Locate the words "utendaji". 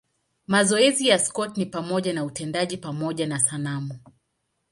2.25-2.77